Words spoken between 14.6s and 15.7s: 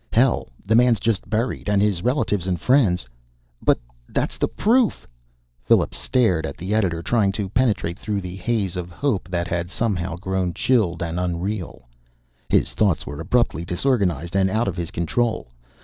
of his control.